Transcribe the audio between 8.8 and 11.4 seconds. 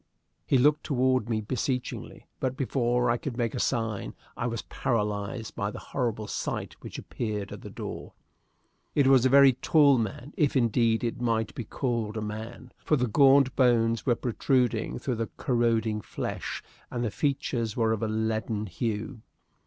It was a very tall man, if, indeed, it